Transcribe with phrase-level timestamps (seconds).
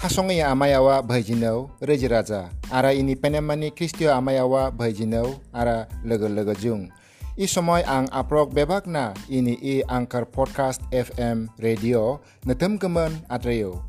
[0.00, 6.88] 하송의 아마야와 바이지노 레지라자 아라 이니 페네마니 크리스티오 아마야와 바이지노 아라 러글러거 중
[7.36, 13.84] 이소모이 앙 아프록 베박나 이니 이 앙커 포드카스트 FM 라디오 느틈금은 아드레요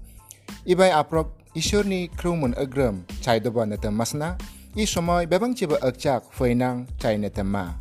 [0.66, 4.38] 이바이 아프록 이쇼니 크루문 어그럼 차이도바 느틈 마스나
[4.75, 7.80] 이소모이 베방치바 억작 후이낭 차이 느틈마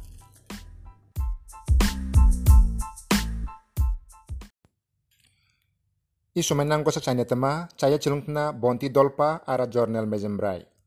[7.74, 10.62] caya cilung tena bonti dolpa ara jurnal mezembrai.
[10.62, 10.79] Kristen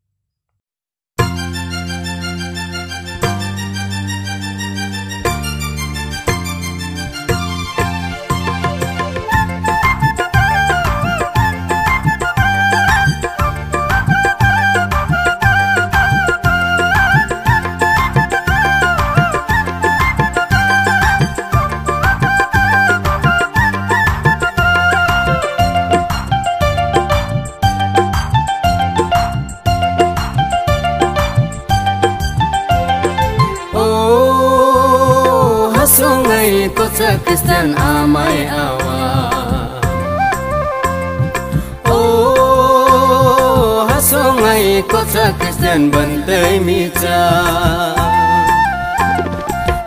[45.73, 47.21] kota Kristen bantai mica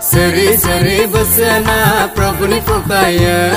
[0.01, 3.53] Seri-seri besana Prabhu ni fukaya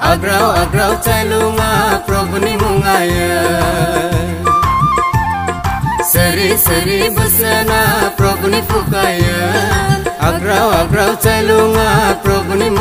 [0.00, 3.44] Agrau-agrau cailunga Prabhu ni mungaya.
[6.00, 9.40] Seri-seri besana Prabhu ni fukaya
[10.18, 12.74] Agrau agrau celunga prabuni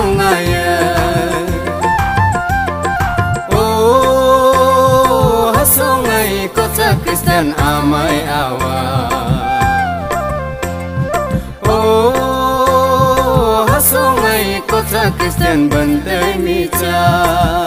[6.48, 9.10] kota Kristen amai awa
[11.64, 17.67] Oh hasongai kota Kristen bantai mica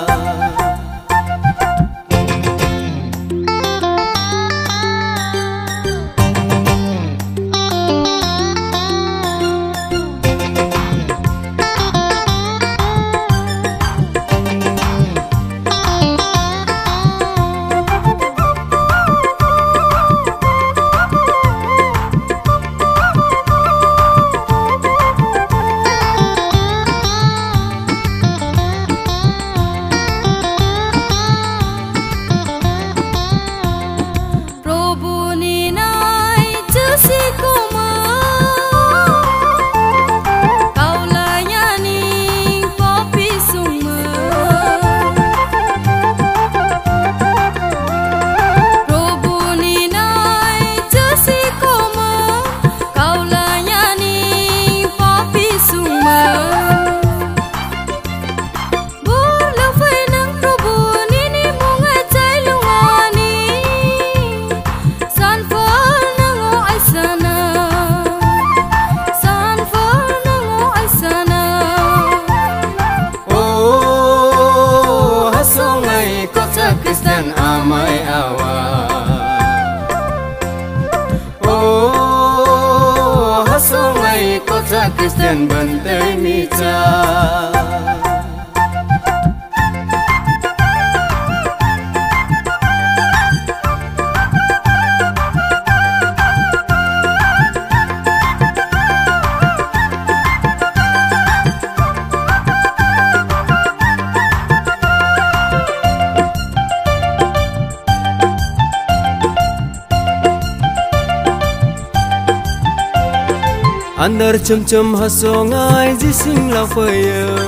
[114.20, 117.40] Andar cem-cem hasongai jising lafayo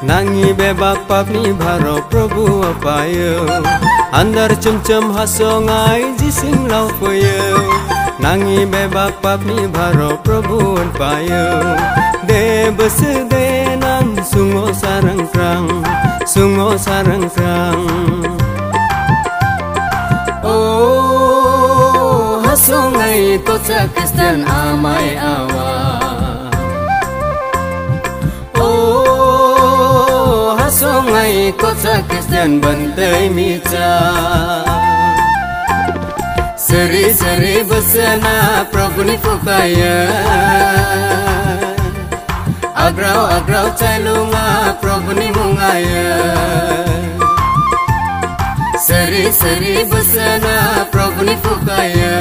[0.00, 3.44] Nangi bebak papni bharo prabhu apayo
[4.08, 7.60] Andar cem-cem hasongai jising lafayo
[8.24, 11.76] Nangi bebak papni bharo prabhu apayo
[12.24, 15.68] De bese de nang sungo sarang krang
[16.24, 17.84] Sungo sarang krang
[20.40, 25.53] Oh hasongai kota Kristen amai awa songai kota
[32.02, 33.90] Kristen bantai mica
[36.58, 39.98] Seri-seri besana Prabhu ni fukaya
[42.74, 46.10] Agrau-agrau cailunga Prabhu ni mungaya
[48.74, 52.16] Seri-seri besana Prabhu ni fukaya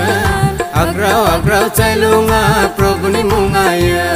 [0.69, 4.09] Agrau-agrau cailunga Prabhu ni mungaya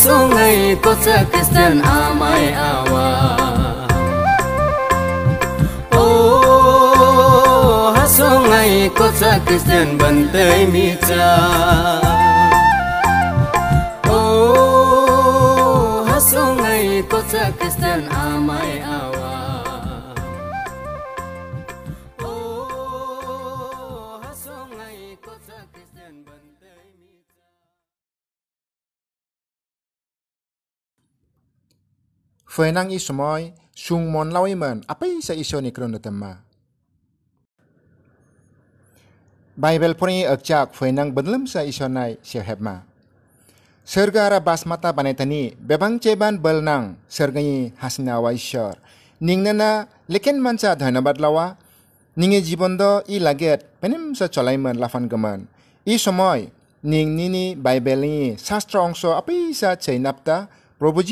[0.00, 3.06] सँगै कोच क्रिस्चियन आमाई आवा
[6.00, 6.06] ओ
[8.16, 11.28] सँगै कोच क्रिस्चियन बन्दै मिचा
[14.16, 14.20] ओ
[16.30, 16.82] सँगै
[17.12, 19.19] कोच क्रिस्चियन आमाई आवा
[32.50, 36.42] Phơi nang i sumoy, sung mon lawi man, apa sa isyo ni krono tema.
[39.54, 42.82] Bible puni akcak phơi nang bedlem sa isyo nai siya hebma.
[43.86, 48.82] Sergara basmata banetani, bebang ceban bel nang, serganyi hasna wa isyar.
[49.22, 51.54] Ning nana, leken manca dhanabad lawa,
[52.18, 55.46] ninge jibondo i laget, penim sa cholaiman lafan gaman.
[55.86, 56.50] I somoy,
[56.82, 60.50] ning nini Bible ni sastra ongso apa sa chainapta,
[60.80, 61.04] Probo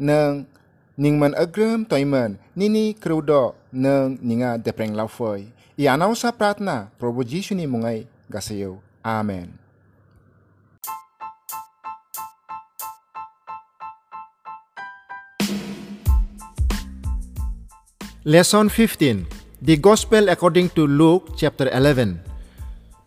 [0.00, 0.48] nang
[0.96, 5.52] ningman agrem toiman nini krudo nang ninga depreng laufoy.
[5.76, 8.80] I anaw sa pratna, Probo Jisu ni mungay gasayo.
[9.04, 9.60] Amen.
[18.20, 19.24] Lesson 15
[19.64, 22.20] The Gospel according to Luke chapter 11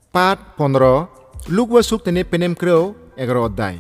[0.10, 3.78] Part 15 Luke wasuk tani penem kreo egro oddai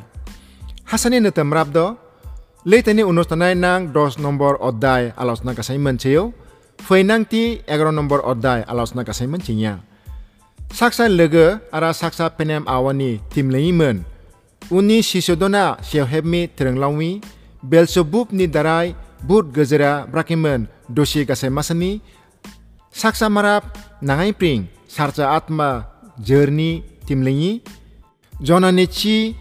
[0.85, 2.02] Hasani netem rabdo
[2.63, 6.31] Le tani unos tanay nang dos nombor oddai alos na kasay mancheo
[6.79, 9.83] Fay nang ti egro nombor oddai alos na kasay manchinya
[10.71, 14.01] Saksa lege ara saksa penem awani tim leimen.
[14.71, 17.21] Uni sisodona siyaw hebmi tereng lawi
[17.61, 18.95] Belzebub ni darai
[19.27, 21.99] bud gezera brakimen dosi kasai masani
[22.95, 25.83] saksa marap nangai pring sarca atma
[26.15, 27.61] jerni timlingi
[28.39, 29.35] jonani chi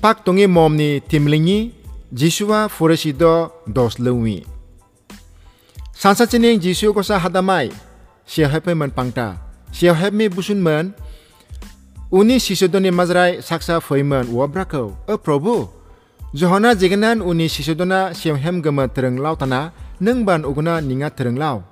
[0.00, 1.83] pak tongi momni timlingi
[2.14, 4.46] jisua foresido dos lewi
[5.90, 7.74] sansa chining jisu ko sa hadamai
[8.22, 9.34] sia hepe man pangta
[9.74, 10.94] sia hepmi busun man
[12.14, 15.66] uni sisodoni mazrai saksa foiman wa brako a probu
[16.34, 19.70] Johana jeganan uni sisodona siamhem gama tereng lau tana
[20.02, 21.62] neng ban uguna ninga tereng lau.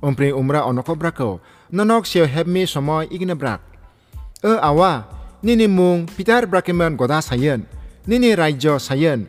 [0.00, 1.36] Ompring umra onoko brako
[1.68, 3.60] nonok siam hebmi somoy igna brak.
[4.40, 5.04] E awa
[5.44, 7.68] nini mung pitar brakeman goda sayen
[8.08, 9.28] nini raijo sayen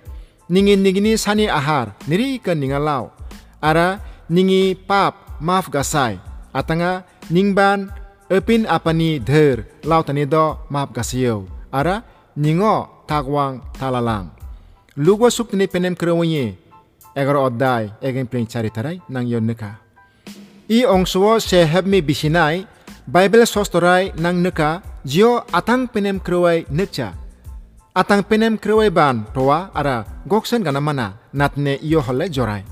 [0.50, 3.10] ningi nigini sani ahar niri ikan ninga lau.
[3.62, 4.00] Ara
[4.30, 6.22] ningi pap maaf gasai
[6.54, 7.90] atanga ningban
[8.30, 11.50] epin apani dher lau tani do maaf gasiyo.
[11.74, 12.06] Ara
[12.38, 14.32] ningo takwang talalang.
[14.96, 16.56] Lugwa suk tini penem kerawanye
[17.16, 19.82] egar oddai egen pring cari tarai nang yon neka.
[20.70, 22.66] I ongsuo se hebmi bisinai
[23.06, 27.25] Bible sostorai nang neka jio atang penem kerawai nekca.
[27.96, 32.68] Atang penem kerawai ban toa ara goksen gana mana natne iyo hole jorai.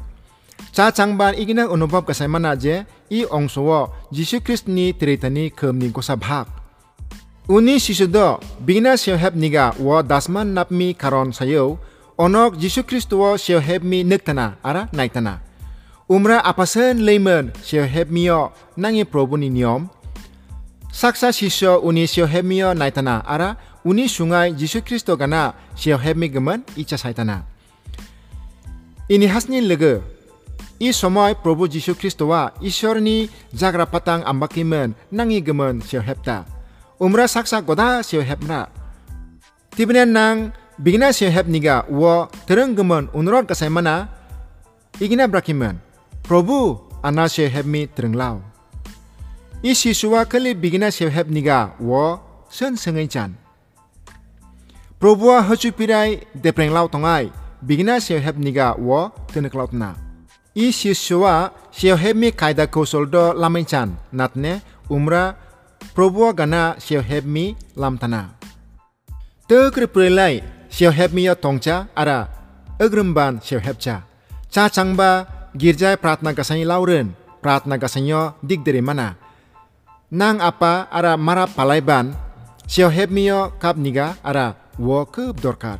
[0.75, 6.19] Cha changban igina unubab kasai mana je i ongsuo Jisu Christ ni teritani kemni kosa
[6.19, 6.51] bhag.
[7.47, 11.79] Uni sisudo bina siyo heb niga wo dasman napmi karon sayo
[12.19, 15.39] onok Jisu Kristo siyo heb mi nektana ara naitana.
[16.11, 19.87] Umra apasen leimen siyo heb mio nangi probu ni niom.
[20.91, 26.17] Saksa sisyo uni siyo heb mio naitana ara uni sungai Jisu Kristo gana siyo heb
[26.17, 27.43] mi gemen icha saitana.
[29.09, 30.01] Ini hasni lege.
[30.79, 36.43] I somoy Probu Jisu Kristo wa ishorni jagra patang ambakimen nangi gemen siyo hebta.
[36.99, 38.67] Umra saksa goda siyo hebna.
[39.73, 44.09] Tibnen nang bigina siya hep niga wo tereng gemen unrod kasai mana
[44.97, 45.77] igina brakimen
[46.25, 48.41] probu ana siya hep mi tereng lau
[49.61, 52.17] isi suwa kali bigina siya hep niga wo
[52.49, 53.37] sen sengai chan
[55.05, 55.95] พรบัวฮัจุปีไร
[56.41, 57.17] เดเปรงเล่าตรงไอ้
[57.67, 59.89] บิกนาเชียวเฮบนิกาวอเทนกลาตนา
[60.57, 61.25] อีชิชัว
[61.75, 64.45] เชียวเฮบมีไคดาโกสลดอลามินชันนัดเน
[64.91, 65.23] อุมรา
[65.93, 67.45] พรบัวกันนาเชียวเฮบมี
[67.81, 68.21] ลามตนา
[69.47, 70.21] เตอกรเปรไล
[70.73, 72.19] เชียวเฮบมียอตองจาอารา
[72.77, 73.95] เอกรมบานเชียวเฮบจา
[74.53, 75.09] ชาชังบา
[75.61, 77.07] กิรจัยปรารถนากษัยลาวเรน
[77.43, 78.11] ปรารถนากษัย
[78.49, 79.07] ดิกเดริมานา
[80.19, 82.05] นางอาปาอารามาราปาไลบัน
[82.69, 84.47] เชียวเฮบมียอกับนิกาอารา
[84.79, 85.79] wo kup dorkar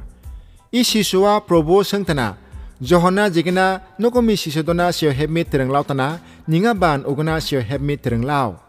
[0.72, 2.36] i sisua probo sengtana
[2.82, 7.82] johona jigina nokomi sisodona siyaw heb mi tereng lau tana ninga ban uguna siyaw heb
[7.82, 8.60] mi tereng lau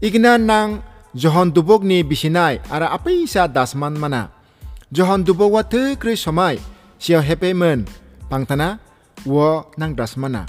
[0.00, 0.80] igna nang
[1.14, 4.36] johon dubok ni bisinai ara apa isa dasman mana
[4.86, 6.62] Johan dubo wa te kri somai
[7.02, 7.82] siya hepe men
[8.30, 8.78] pangtana
[9.26, 10.46] wo nang dasmana.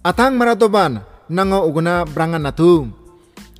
[0.00, 2.88] Atang maradoban nango uguna brangan natu.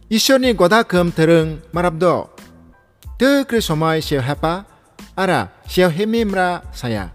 [0.09, 2.34] Isyo ni goda kem tereng marabdo
[3.19, 4.53] Te kri somai siya hepa
[5.17, 5.39] ara
[5.72, 7.05] siya hemi mra saya.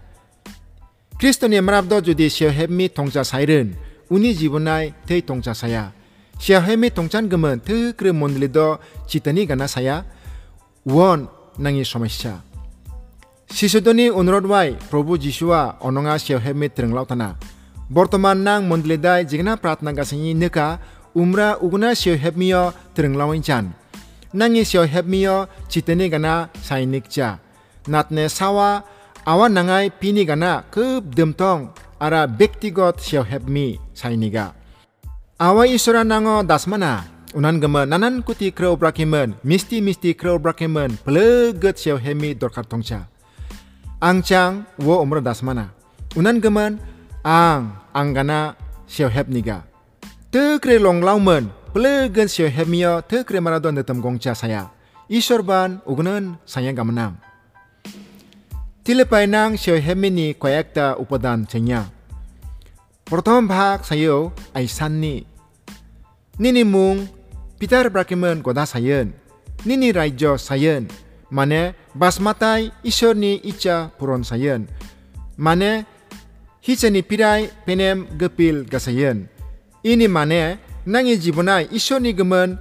[1.19, 3.67] Kristo ni marabdo judi siya hemi tongja sairen
[4.09, 5.83] uni jibunai te tongja saya.
[6.39, 8.67] siya hemi tongchan gemen te kre mondli do
[9.07, 10.03] chitani gana saya
[10.85, 11.19] won
[11.63, 12.33] nangi সমস্যা
[13.49, 17.29] শিশুদনি অনুরোধ বাই প্রভু যিশুয়া অনঙা সিয়াw হেমি ত্রেংলাও তানা
[17.93, 20.67] বর্তমান নাং মন্ডলিদাই জিগনা প্রার্থনা গাসিনি নেকা
[21.21, 22.63] উমরা উগনা সিয়াw হেমিও
[22.95, 23.65] ত্রেংলাও চান
[24.32, 27.38] nangi sio hepmio chitene gana sainik cha.
[27.86, 28.82] Natne sawa
[29.26, 31.70] awa nangai pini gana kub demtong
[32.00, 34.54] ara bektigot sio hepmi sainiga.
[35.40, 37.04] Awa isura nango dasmana.
[37.30, 43.06] Unan gema nanan kuti kreo brakimen misti misti kreo brakimen pleget sio hemi dorkar tongcha
[44.02, 45.70] angchang wo umra dasmana.
[46.18, 46.82] Unan geman
[47.22, 48.58] ang anggana
[48.90, 49.62] sio hepniga
[50.34, 54.34] tekre longlaumen 플레근 시헤미어 테크레마라도 안 됐던 saya.
[54.34, 54.70] 사야
[55.08, 55.80] 이셔반
[56.44, 57.14] saya ga menang.
[58.84, 61.86] Hemi Xiaohemini koyakta upadan cengya.
[63.04, 65.22] Pertama bahag sayo ay sanni.
[66.40, 67.06] Nini mung
[67.60, 69.14] pitar brakimen goda sayen.
[69.64, 70.90] Nini raijo sayen.
[71.30, 74.66] Mane basmatai isorni icha puron sayen.
[75.38, 75.86] Mane
[76.66, 79.30] hiceni pirai penem gepil gasayen.
[79.86, 80.58] Ini mane
[80.92, 82.58] nangi jibona ishoni gaman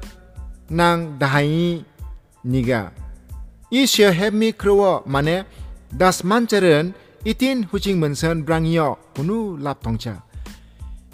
[0.70, 1.82] nang dahai
[2.52, 2.82] niga
[3.74, 5.36] ishe help me crow mane
[6.00, 6.94] das mancharen
[7.32, 10.16] itin huching mansan brangyo hunu lap tongcha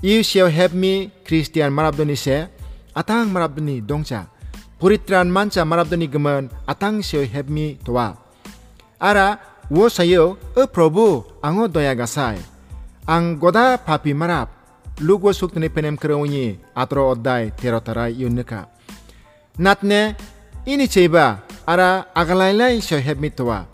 [0.03, 0.93] you shall help me
[1.27, 2.37] christian marabdoni se
[2.99, 4.21] atang marabdoni dongcha
[4.79, 8.07] puritran mancha marabdoni gaman atang shall help me towa
[8.99, 9.27] ara
[9.75, 10.25] wo sayo
[10.59, 11.07] o prabhu
[11.47, 12.37] ango doya gasai
[13.13, 14.54] ang goda papi marab
[15.01, 20.15] lugo tene penem kreunyi atro odai terotara Nat Natne
[20.65, 23.65] ini ceba ara agalailai shoheb mitwa.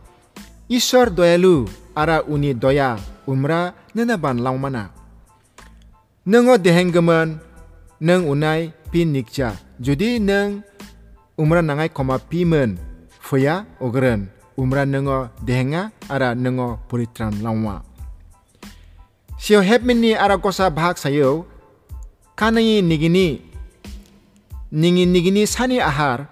[0.69, 2.97] Ishor doyalu ara uni doya
[3.27, 4.89] umra nenaban laumana.
[6.25, 7.39] Nengo dehenggemen
[8.01, 9.57] neng unai pin nikja.
[9.81, 10.61] Judi neng
[11.37, 12.77] umra nangai koma pimen
[13.19, 17.90] foya ogren umra nengo dehenga ara nengo puritran langwa.
[19.41, 19.81] Sio ara
[20.21, 21.49] arakosa bahak sayo
[22.37, 23.41] kanai nigini
[24.69, 26.29] nigi nigini sani ahar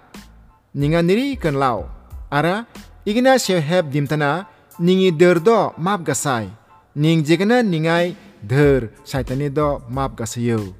[0.78, 1.90] ninga niri kenlau
[2.30, 2.70] ara
[3.02, 4.46] igina sio hep dimtana
[4.78, 6.54] ningi derdo map gasai
[6.94, 8.14] ning jikana ningai
[8.46, 10.70] dher saitani do map gasayo.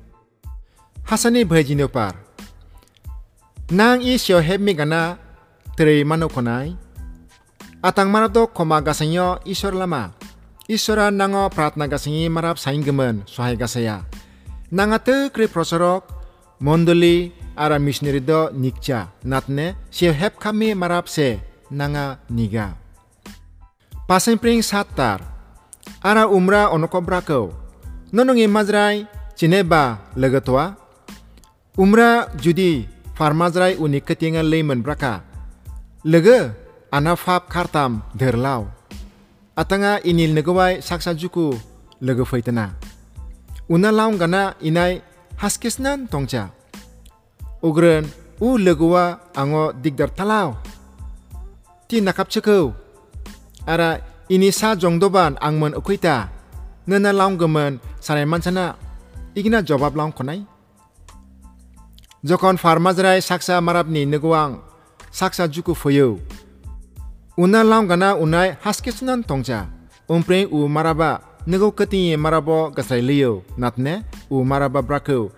[1.10, 2.14] Hasani bhajino par
[3.74, 5.18] nang i sio hep mi gana
[5.74, 6.78] terei mano konai
[7.82, 10.19] atang manato koma gasanyo isor lama
[10.70, 14.06] isora nango pratna gasangi marap sainggemen sohai gasaya.
[14.70, 16.06] Nangate kri prosorok
[16.62, 21.42] mondoli ara missionary do nikcha natne se hep kami marap se
[21.74, 22.78] nanga niga.
[24.06, 25.18] Pasing pring satar
[26.06, 27.50] ara umra onokobra ko
[28.14, 30.78] nonongi majrai cineba legatwa
[31.74, 32.86] umra judi
[33.18, 35.26] farmajrai uni ketinga leiman braka.
[36.06, 36.54] Lege
[36.94, 38.79] ana fap kartam derlaw
[39.60, 41.52] atanga inil negawai saksa juku
[42.00, 42.72] lego faitana.
[43.68, 45.04] Una laung gana inai
[45.36, 46.48] haskesnan tongcha.
[47.60, 48.08] Ugren
[48.40, 50.56] u legua ango digdar talau.
[51.88, 52.72] Ti nakap cekau.
[53.68, 54.00] Ara
[54.32, 56.32] ini sa jongdoban angmen ukuita.
[56.88, 58.80] Nena laung gemen sarai manchana
[59.36, 60.40] igina jawab laung konai.
[62.24, 64.64] Jokon farmazrai saksa marabni negoang
[65.12, 66.16] saksa juku foyo.
[67.40, 69.64] una lam gana unai haskisunan tongja
[70.12, 75.32] umpreng u maraba nugo kati marabo gasai leo natne u maraba brako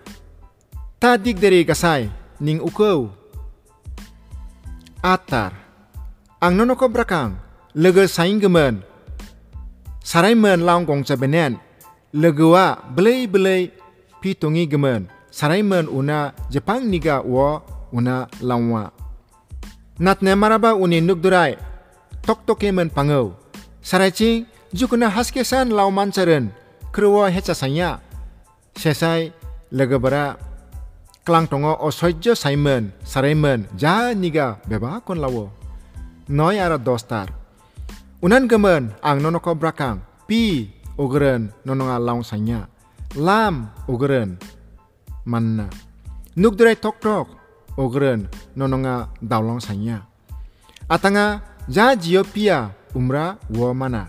[0.99, 2.11] ta digderi gasai
[2.43, 3.07] ning uko
[4.99, 5.55] atar
[6.43, 7.39] ang nonoko brakang
[7.71, 8.83] logo saing gemen
[10.03, 11.55] sarai men lam gongja benen
[12.11, 13.71] logoa blei blei
[14.19, 17.63] pitongi gemen sarai men una jepang niga wo
[17.95, 18.91] una lamwa
[20.03, 21.71] natne maraba uni nukdurai
[22.23, 23.35] tok toke men pangau.
[23.83, 26.49] Sarai ching jukuna haske san lau mancharen
[26.95, 27.99] kruwa hecha sanya.
[28.79, 29.35] Sesai
[29.69, 30.39] legebara
[31.27, 35.51] klang tongo osojo Simon Saraimon ja niga beba kon lawo.
[36.31, 37.27] Noy ara dostar.
[38.23, 39.99] Unan gemen ang nonoko brakang.
[40.23, 42.71] Pi ogren nononga laung sanya.
[43.19, 44.39] Lam ogren
[45.27, 45.67] manna.
[46.39, 47.27] Nukdrai tok tok
[47.75, 50.07] ogren nononga dawlong sanya.
[50.87, 54.07] Atanga ja jiopia umra wo mana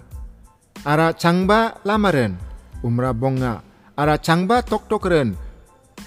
[0.85, 2.37] ara changba lamaren
[2.83, 3.63] umra bonga.
[3.97, 5.39] Ara changba tok tokren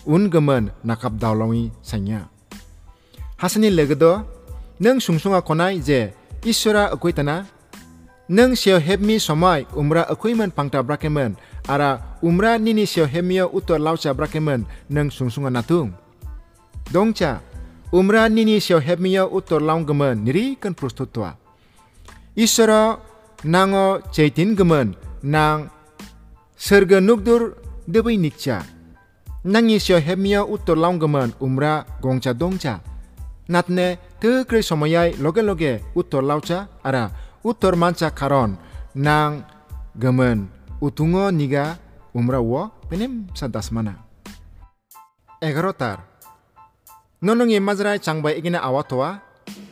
[0.03, 2.27] un gemen nakap dawlawi sanya
[3.39, 4.27] hasani legedo
[4.75, 6.11] nang sungsunga konai je
[6.43, 7.47] ishora akoitana
[8.27, 14.11] nang seo hebmi somai umra akoiman pangta brakemen ara umra nini seo hemio uto laucha
[14.11, 15.95] brakemen nang sungsunga natung.
[16.91, 17.39] Dongcha
[17.91, 21.39] umra nini sio hepmiyo utor laung gemen niri kan prostutwa
[22.35, 22.99] isoro
[23.47, 24.91] nango chaitin gemen
[25.23, 25.71] nang
[26.59, 27.55] serga nukdur
[27.87, 28.59] debai nikcha
[29.47, 32.83] nangi sio hepmiyo utor laung gemen umra gongcha dongcha
[33.47, 37.07] natne te kre somayai loge loge utor laucha ara
[37.39, 38.59] utor mancha karon
[38.95, 39.47] nang
[39.95, 40.51] gemen
[40.83, 41.79] utungo niga
[42.11, 43.95] umra wo penem sadas mana
[47.21, 49.19] nonongi mazrai changbai igina awatoa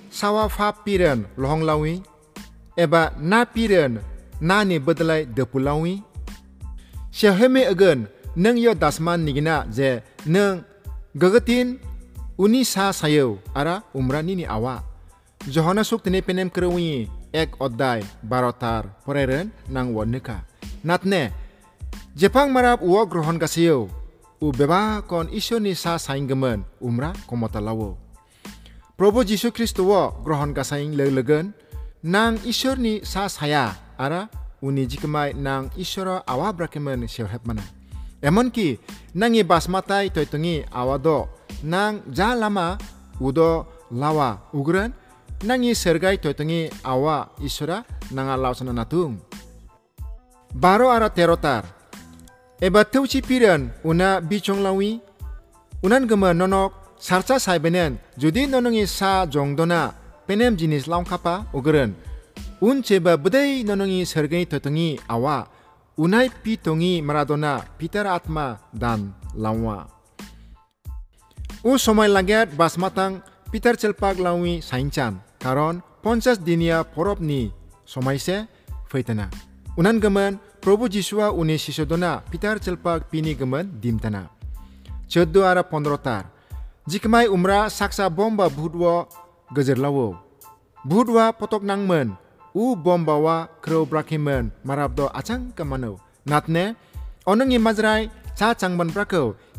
[0.10, 2.02] sawa fa piren lohong lawi
[2.78, 4.00] eba na piren
[4.42, 6.02] nani bedalai depulawi
[7.12, 10.64] syaheme again neng yo dasman nigina je neng
[11.16, 11.80] gagatin
[12.36, 14.84] uni sa sayo ara umrani ni awa.
[15.48, 20.44] Johana suk tene penem kerwi ek oddai barotar poreren nang woneka.
[20.84, 21.32] Natne
[22.12, 23.88] jepang marap uwa grohon kasiyo
[24.42, 27.60] u beba kon ishoni sa sainggemen umra komota
[28.96, 31.52] Probo Jisu Kristo wo grohon kasaing lelegan
[32.04, 34.32] nang ishorni sa saya ara
[34.64, 34.88] uni
[35.36, 37.04] nang ishoro awa brakemen
[37.44, 37.64] mana
[38.24, 38.80] emonki
[39.16, 41.28] nangi basmatai toitongi awado
[41.64, 42.02] nang
[43.20, 44.94] udo lawa ugran
[45.44, 47.30] nangi sergai toitongi awa
[48.38, 49.20] lausana natung
[50.56, 51.64] baro ara terotar
[52.67, 54.91] eba teuchi piran una bichong lawi
[55.87, 56.73] unan gema nonok
[57.07, 59.81] sarcha saibenen jodi nonongi sa jongdona
[60.27, 61.91] penem jinis laungkapa ogeren
[62.67, 65.39] un cheba budai nonongi sergai totongi awa
[65.99, 68.47] unai pitongi maradona pitar atma
[68.83, 69.01] dan
[69.45, 69.79] lawa
[71.69, 73.11] u সময় লাগাত বাসমাতাং
[73.51, 75.13] পিতার চেলপাক লাউই সাইনচান
[75.45, 75.73] কারণ
[76.05, 77.41] পঞ্চাশ দিনিয়া পরবনি
[77.95, 78.37] সময়সে
[78.91, 79.27] ফৈতনা
[79.79, 80.33] উনান গমন
[80.66, 84.18] ಪ್ರಭು jiswa ಉನಿ ಶಿಶೋದನ ಪಿತಾರ್ ಚಲ್ಪಾಗ್ ಪಿನಿ ಗಮನ್ ದಿಮ್ತನ
[85.14, 86.28] ಚೊದ್ದು ಆರ ಪೊಂದ್ರೋತಾರ್
[86.92, 88.94] ಜಿಕಮೈ ಉಮ್ರಾ ಸಾಕ್ಸಾ ಬೊಂಬಾ ಭೂಡ್ವ
[89.58, 90.08] ಗಜರ್ಲಾವೋ
[90.92, 92.14] ಭೂಡ್ವಾ ಪೊತಕ್ ನಂಗ್ಮನ್
[92.56, 96.76] u bomba wa kreu brakimen marabdo acang kamano natne
[97.28, 98.08] onung i majrai
[98.40, 98.56] cha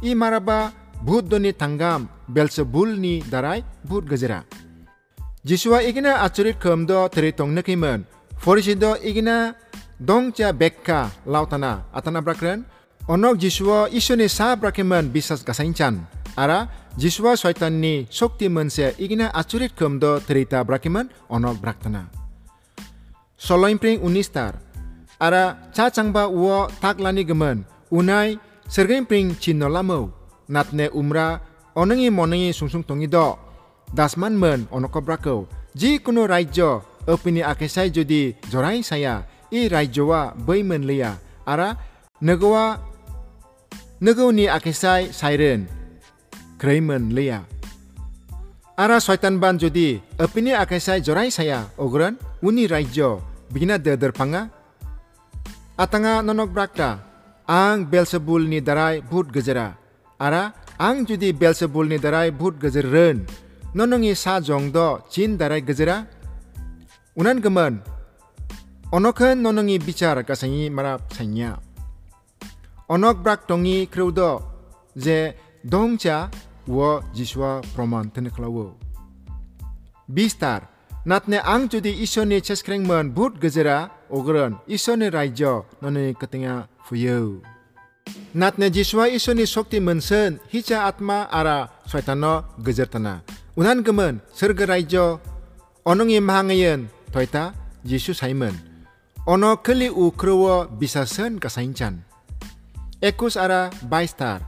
[0.02, 0.72] i maraba
[1.04, 4.40] bhut tanggam tangam belzebul ni darai bud gezera.
[5.44, 7.08] Jiswa igina achurit khomdo
[9.02, 9.54] igina
[10.00, 12.64] dongcha bekka lautana atana brakren
[13.08, 16.04] onok jisua ishoni sa brakeman bisas gasainchan
[16.36, 16.68] ara
[17.00, 22.08] jisua shaitanni shokti manse igina achurit khomdo terita brakeman onok braktana.
[23.36, 24.56] Soloimpring unistar
[25.20, 30.12] ara cha changba uo taklani gemen unai sergaimpring chinolamo
[30.48, 31.40] natne umra
[31.76, 33.38] onangi monangi sungsung tongi do.
[33.94, 36.60] Dasman men onoko brako ji kuno raজ্য
[37.06, 40.82] opini akesai jodi jorai saya E I raikjo wa baiman
[41.46, 41.76] ara
[42.20, 42.78] nego wa,
[44.00, 45.68] nego uni akesai siren,
[46.58, 47.46] krayman lia,
[48.76, 54.50] ara swaitan ban judi, apini akesai jorai saya, ogran uni raikjo, bina deder panga,
[55.78, 56.98] atanga nonok brakta,
[57.46, 59.78] ang bel sebul nidarai bud gejera,
[60.18, 63.14] ara ang judi bel sebul nidarai bud gejera,
[63.74, 66.02] nonongi sa jong do cindarai gejera,
[67.14, 67.95] unan gemen.
[68.94, 71.58] Onokan nonongi bicara kasangi marap sanya.
[72.86, 74.46] Onok brak tongi kreudo
[74.94, 75.34] je
[75.66, 76.30] dongcha
[76.70, 78.78] wo jiswa proman tenaklawo.
[80.06, 80.70] Bistar,
[81.02, 86.70] natne ang judi iso ni cheskreng men but gezera ogren iso ni raijo nonongi ketinga
[86.86, 87.42] fuyo.
[88.38, 93.18] Natne jiswa isoni sokti mensen hicha atma ara swaitano gezertana.
[93.58, 95.18] Unan kemen serga raijo
[95.82, 97.50] onongi mahangayen toita
[97.82, 98.54] jisu saimen.
[98.54, 98.75] Jisu.
[99.26, 101.98] Ono keli u krewa bisa sen kasaincan.
[103.02, 104.38] Ekus ara baistar.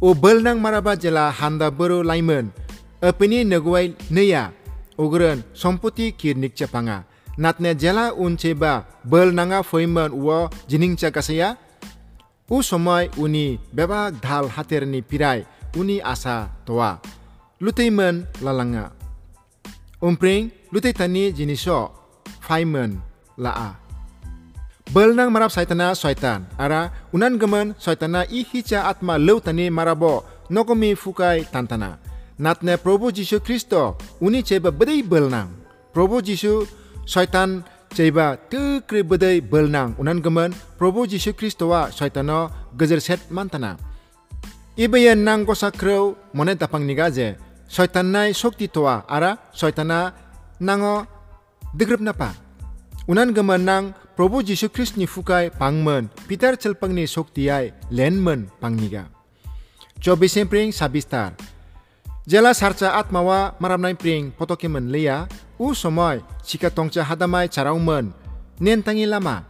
[0.00, 2.48] U belnang maraba jela handa beru laimen.
[3.02, 4.52] Epini neguai neya.
[4.96, 7.04] Ugren somputi kirnik cepanga.
[7.36, 11.56] Natne jela unceba belnanga foimen uo jining cakasaya.
[12.48, 15.44] U somai uni beba dal haterni pirai
[15.76, 17.00] uni asa toa.
[17.60, 18.92] Luteimen lalanga.
[20.00, 21.92] Umpring lutei tani jiniso
[22.40, 22.96] faimen
[23.36, 23.81] laa.
[24.92, 30.20] Belnang marap saitana shaitan ara unan gemen shaitana i hicha atma leutani marabo.
[30.52, 31.96] Nokomi fukai tantana.
[32.36, 35.48] Natne Probu Jisu Kristo uni cheba bedai belnang.
[35.96, 36.68] Probu Jisu
[37.08, 37.64] shaitan
[37.96, 39.96] cheba tukri bedai belnang.
[39.96, 43.80] Unan gemen Probu Jisu Kristo wa shaitano gejer set mantana.
[44.76, 47.32] Ibayan nang kosa kreu mone tapang niga je.
[47.64, 49.08] Shaitan nai shokti toa.
[49.08, 50.12] Ara shaitana
[50.60, 51.08] nango
[51.72, 52.36] digrip napa.
[53.08, 59.08] Unan gemen nang Probu Jisu Kristus nyufukai pangmen, Peter celpeng nih sok tiay lenmen pangniga.
[60.04, 61.32] Coba sempring sabistar.
[62.28, 65.24] Jelas harca mawa maram pring potokemen leya,
[65.56, 68.12] u somoi cika tongca hadamai caraumen
[68.60, 69.48] nentangi lama.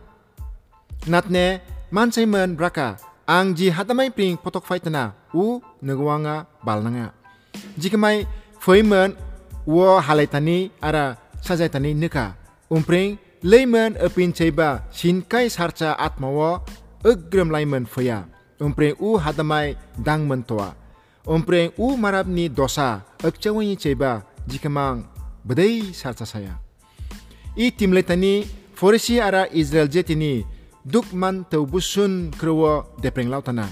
[1.11, 1.59] Natne
[1.91, 3.75] mancai men braka, ang ji
[4.15, 4.63] pring potok
[5.35, 7.11] u neguanga balnanga.
[7.77, 8.27] Jika mai
[8.63, 9.17] faimen
[9.67, 12.37] u halaitani ara sajaitani neka,
[12.71, 16.63] umpring leimen epin cheiba shinkai sarcha atmawa
[17.03, 18.25] agrem layman feya
[18.63, 20.79] umpreng u hadamai dang mentua
[21.27, 25.07] umpreng u marabni dosa ekcewani ceba jikamang
[25.43, 26.59] bedai sarca saya.
[27.59, 30.47] I timletani forisi ara israel jetini
[30.87, 33.69] dukman teubusun krewo depreng lautana.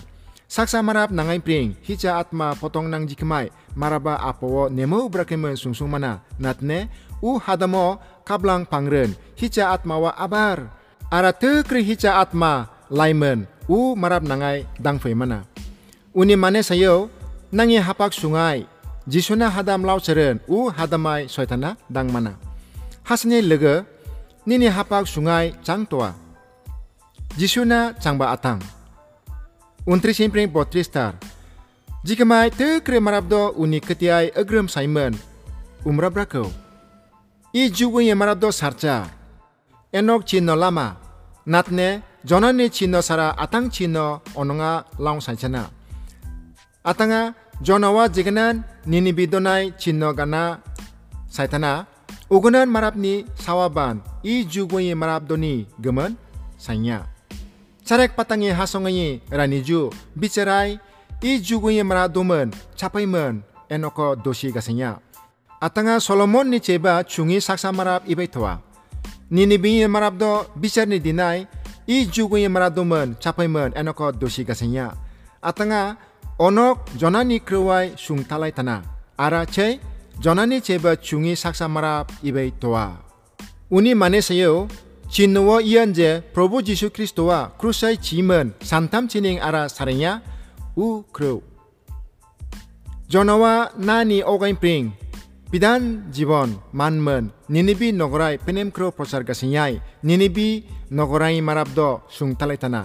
[0.51, 6.27] Saksa marab nangai pring hicha atma potong nang jikemai maraba apowo nemo brakemen sungsung mana
[6.43, 6.91] natne
[7.23, 10.71] u hadamo kablang pangren hicha atmawa abar.
[11.11, 15.43] Ara tekri hicha atma laimen u marap nangai dangfei mana.
[16.15, 17.11] Uni mane sayo
[17.51, 18.71] nangi hapak sungai.
[19.11, 22.39] Jisuna hadam lau cheren u hadamai soitana dang mana.
[23.03, 23.83] Hasne lege
[24.47, 26.15] nini hapak sungai changtoa
[27.35, 28.63] jisuna changba atang.
[29.91, 31.19] Untri simpring botristar
[32.07, 34.31] jika mai tekre marabdo uni ketiai
[37.53, 39.07] simon umrabrako i jugun ye marabdo sarcha
[39.93, 40.97] enok chino lama
[41.47, 45.71] natne jonani chino sara atang chino ononga long sanchana
[46.85, 50.59] atanga jonawa jiganan nini bidonai chino gana
[51.29, 51.87] saitana
[52.31, 54.47] ugunan marabni sawaban i
[54.79, 56.17] ye marabdoni gemen
[56.59, 57.07] sanya
[57.91, 60.79] Sarek patangi hasongi raniju bicarai
[61.23, 65.10] i jugungi maradumen capaimen enoko dosi gasenya
[65.61, 68.59] atanga Solomon ni ceba chungi saksa marab ibai thwa
[69.31, 71.47] nini bingi marab do bichar ni dinai
[71.87, 74.97] i jugu ye marab do men chapai men enoko dosi gasenya
[75.43, 75.97] atanga
[76.41, 78.83] onok jonani krewai sungtalai tana.
[79.21, 79.77] Ara chei
[80.19, 82.97] jonani ceba chungi saksa marab ibai thwa
[83.71, 84.69] uni mane seyo
[85.13, 90.23] chinwo ianje probu jisu kristowa krusai cimen santam cining ara sarenya
[90.77, 91.43] u kru.
[93.09, 94.93] jonawa nani ogain pring
[95.53, 95.83] বিধান
[96.15, 99.73] জীৱন মানমন নিনিবি নগৰাই পেনেমক্ৰ প্ৰচাৰ গাছিঙাই
[100.09, 100.49] নিনিবি
[100.99, 101.79] নগৰাই মাৰাব্দ
[102.17, 102.83] চুংতালাইটানা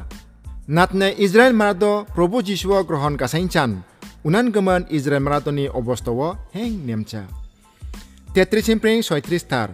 [0.75, 1.83] নাটনে ইজৰাইল মাৰাদ
[2.15, 3.71] প্ৰভু যীশুৱ গ্ৰহণ গাছাইঞ্চান
[4.27, 6.19] উনান গমন ইজৰাইল মাৰাদনি অৱস্থাৱ
[6.55, 7.21] হেং নেমচা
[8.33, 9.69] তেত্ৰিছ এপ্ৰিল ছয়ত্ৰিছ থাৰ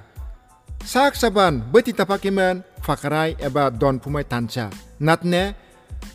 [0.85, 4.65] চাক চাবান বৈতি তাপাকিমান ফাকৰাই এবা দন ফুমাই থানচা
[5.07, 5.43] নাটনে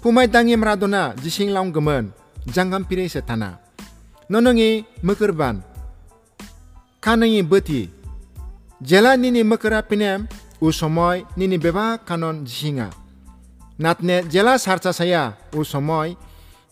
[0.02, 2.04] ফুমাই দাঙি মাৰাদনা জিচিং লাওগমন
[2.54, 3.50] জাংগাম পিৰেছে থানা
[4.30, 4.70] ননঙি
[5.06, 5.56] মকৰবান
[7.06, 7.86] kanangi beti.
[8.82, 10.26] Jela nini mekera pinem
[10.60, 12.90] usomoy nini beba kanon jisinga
[13.78, 16.16] natne jela sarcha saya usomoy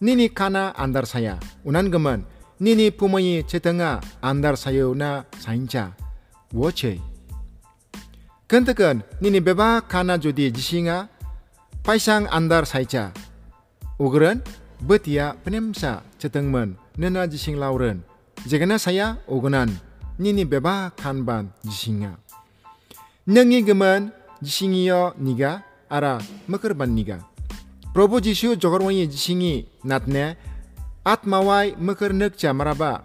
[0.01, 1.38] nini kana andar saya.
[1.62, 2.27] Unan gemen
[2.59, 5.94] nini pumai cetanga andar sayo na saincha.
[6.51, 6.99] Woche.
[8.51, 11.07] Kentakan nini beba kana jodi jisinga
[11.87, 13.14] paisang andar saicha.
[14.03, 14.42] Ugren
[14.83, 18.03] betia penemsa cetengmen nena jising lauren.
[18.51, 19.23] Jegana saya
[20.18, 22.16] nini beba kanban jisinga.
[23.27, 24.11] Nengi gemen
[24.42, 27.18] jisingiyo niga ara mekerban niga.
[27.94, 30.37] Probo Jisu jogorwangi jisingi natne
[31.05, 33.03] atmawai meker nekcha maraba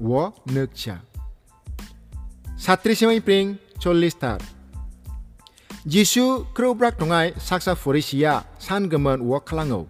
[0.00, 0.32] wo.
[2.56, 4.40] Satri semai pring cholistar.
[5.86, 9.86] Jisu krobrak tongai saksa forisia san gemen wo klango.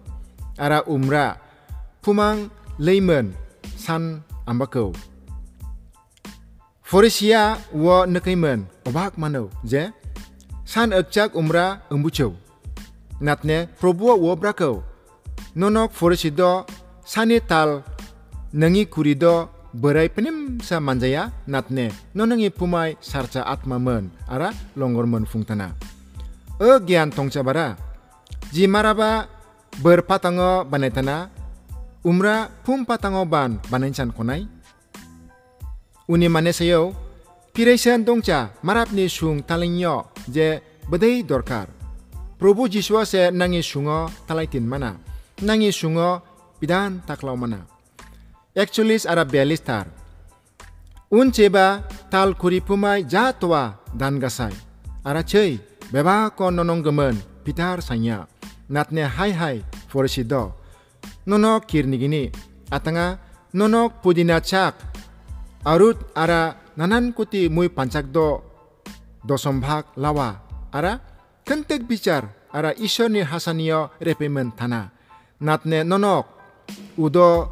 [0.57, 1.35] Ara umra
[2.01, 3.33] pumang leimen
[3.75, 5.10] san ambako.
[6.91, 9.95] Forisia wo nekaimen obak mano je
[10.67, 12.35] san ekcak umra embucho.
[13.23, 14.83] Natne probu wo brako.
[15.55, 16.67] Nonok forisido
[17.07, 17.79] sani tal
[18.51, 25.71] nengi kurido berai penim sa manjaya natne nonangi pumai sarca atmamen ara longormen fungtana.
[26.59, 27.67] E gian tongca bara
[28.51, 29.31] ji maraba
[29.79, 31.31] berpatango banaitana
[32.03, 34.43] umra pum patango ban banaincan konai.
[36.07, 36.93] Uni mane sayo
[37.53, 41.67] piresan tongca marapni sung talingyo je bedai dorkar.
[42.39, 44.97] Probu Jiswa se nangi sungo talaitin mana.
[45.41, 46.21] Nangi sungo
[46.59, 47.65] bidan taklau mana.
[48.55, 49.85] actually ara belistar.
[51.11, 54.53] Un cheba tal kuri pumai jatwa dan gasai.
[55.05, 55.59] Ara cei
[55.91, 58.27] beba ko nonong gemen pitar sanya.
[58.69, 60.53] Natne hai hai foresido.
[61.27, 62.31] Nonok kirni gini.
[62.71, 63.19] Atanga
[63.53, 64.90] nonok pudina chak
[65.65, 68.41] arut ara nanan kuti mui pancak do.
[69.21, 69.61] Dosom
[69.97, 70.41] lawa.
[70.73, 70.99] Ara
[71.45, 72.29] kentek bicar.
[72.51, 74.91] Ara isoni hasaniyo repemen tana.
[75.39, 76.25] Natne nonok.
[76.97, 77.47] Udo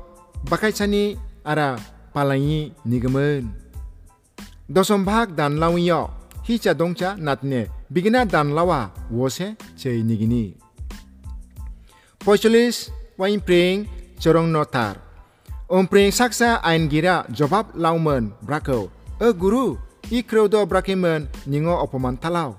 [0.49, 1.77] bakaisani ara
[2.13, 3.47] palangi nigemen.
[4.69, 6.09] Dosom bhag dan lawiyo
[6.43, 8.91] hicha dongcha natne bigina dan lawa.
[9.11, 10.57] Wose chei nigini.
[12.25, 13.87] 45 wain pring
[14.19, 15.08] chorong notar
[15.69, 18.89] Ompring saksa ain gira jawab laumen brako.
[19.21, 19.77] E guru,
[20.10, 22.58] i kreudo brakimen ningo opoman talau.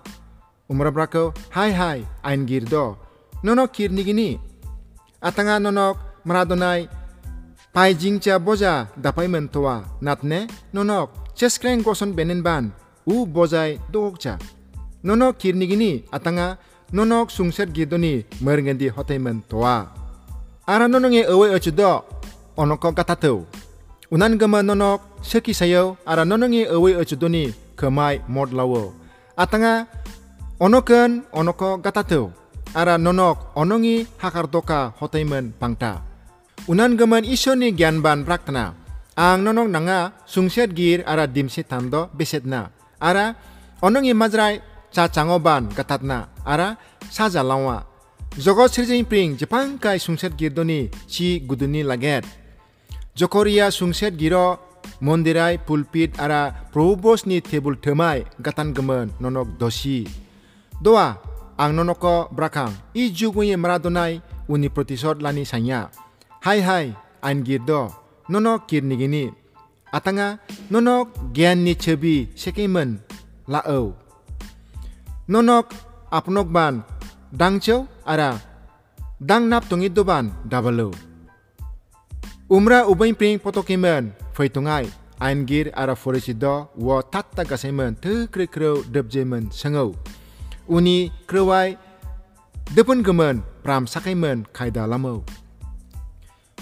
[0.71, 2.95] Umra brako, hai hai ain girdo.
[3.43, 4.39] Nono kir nigini.
[5.19, 6.87] Atanga nonok maradonai
[7.75, 9.83] pai jingcha boja dapai mentua.
[10.01, 12.71] natne nonok cheskreng goson benen ban
[13.11, 14.39] u bojai dokcha.
[15.03, 16.63] Nonok kir nigini atanga
[16.95, 19.19] nonok sungset gidoni merengendi hotai
[19.51, 19.91] toa.
[20.67, 22.20] Ara nononge ewe ochudo e
[22.61, 23.47] echudo onoko katatau
[24.13, 28.93] unan gama nonok seki sayo ara nononge ewe echudoni kemai mod lawo.
[29.37, 29.87] Atanga
[30.61, 32.33] onoken onoko gatatau
[32.75, 36.03] ara nonok onongi hakardoka hotaimen pangta.
[36.69, 38.75] Unan gaman isoni gyanban praktana
[39.17, 42.69] ang nonok nanga sungset gir ara dimsi tando besetna.
[43.01, 43.35] Ara
[43.81, 44.61] onongi majrai
[44.93, 46.29] cha changoban katatna.
[46.45, 46.77] Ara
[47.09, 47.89] saja lawa.
[48.39, 52.40] Jogo sirjing pring jepang kai sungset girdoni chi guduni laget
[53.21, 54.57] jokoria sungset giro
[55.05, 60.09] mondirai pulpit ara probos ni tebul themai gatan gemen nonok dosi.
[60.81, 61.21] Doa
[61.61, 65.93] ang nonoko brakang i jugunye maradonai uni protisod lani sanya.
[66.41, 66.87] Hai hai
[67.21, 67.93] ain girdo
[68.33, 69.29] nonok kirnigini
[69.93, 70.41] atanga
[70.73, 73.05] nonok gyan ni chebi sekimen
[73.53, 73.93] laau.
[75.29, 75.67] Nonok
[76.09, 76.81] apnok ban
[77.29, 78.33] dangcho ara
[79.21, 81.10] dang nap tongi doban dabalo
[82.51, 84.91] Umrah ubain pring potokimen feitungai
[85.23, 89.95] aingir ara foresido wo tatta gasemen te kre kre debjemen sengau.
[90.67, 91.79] Uni krewai
[92.75, 95.23] depun gemen pram sakemen kaida lamau.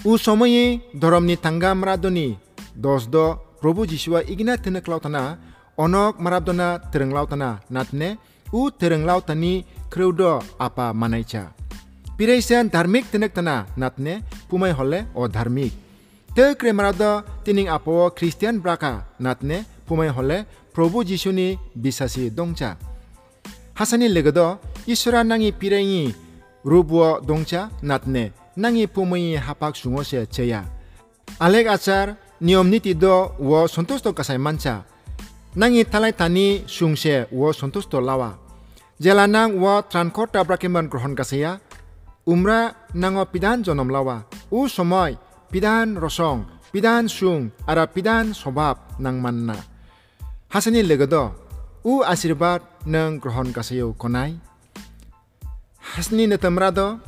[0.05, 2.37] U somoye doromni tangga maradoni
[2.77, 5.41] dosdo probu jiswa igna tenek lautana
[5.73, 8.21] onok maradona tereng lautana natne
[8.53, 11.49] u tereng lautani kreudo apa manaicha.
[12.13, 15.73] Pireisen darmik tenek tana natne pumai hole o dharmik.
[16.35, 22.77] Te kremarada tining apo Christian braka natne pumai hole Prabhu jisuni bisasi dongcha.
[23.73, 26.15] Hasani legado Isura nangi pirengi
[26.63, 30.63] rubuo dongcha natne nangi pumai hapak sungo se cheya.
[31.39, 34.85] Alek achar niom niti do wo sontosto kasai mancha.
[35.55, 38.37] Nangi talai tani sungse wo sontosto lawa.
[38.99, 41.59] Jalanang wo transkota brakiman grohon kasaya
[42.29, 44.21] umra nango pidan jonom lawa.
[44.53, 45.17] U somoy
[45.49, 49.57] pidan rosong pidan sung ara pidan sobab nang manna.
[50.53, 51.33] Hasani legodo
[51.81, 54.37] u asirbat nang grohon kasayo konai.
[55.97, 57.01] Hasni netamrado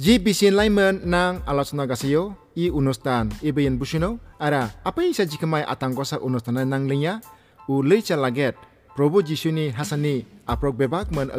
[0.00, 4.16] ji bisin laiman nang alosna kasayo i unustan ibayin busino.
[4.40, 7.20] Ara apa isa jikamai atangkosa unustana nang linya
[7.68, 8.56] u leicha laget.
[8.92, 11.32] Probo Jisuni Hasani aprok bebak man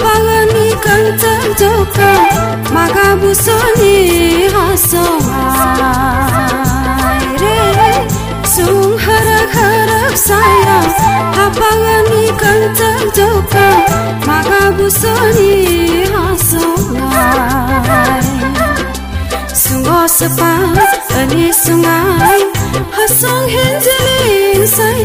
[0.00, 2.12] Apangani kancang joka
[2.72, 5.28] Maka busoni hasongai
[7.36, 8.08] Re
[8.48, 10.80] sung harak harak saya
[11.36, 13.68] Apangani kancang joka
[14.24, 17.60] Maka busoni hasongai
[19.52, 22.40] Sungo sepat ani sungai
[22.88, 25.04] Hasong henjelin sai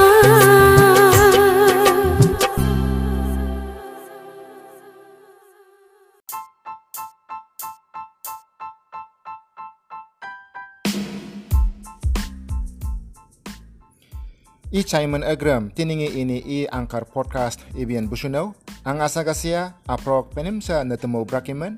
[14.71, 18.55] I Simon Agram tiningi ini i angkar podcast ibian busuno
[18.87, 21.75] ang asa kasia aprok penimsa netemo brakiman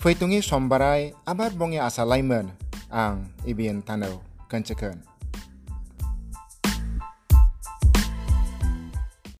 [0.00, 2.48] Faitungi sombarai abat bongi asa laiman
[2.88, 5.13] ang ibian tanau kancekan.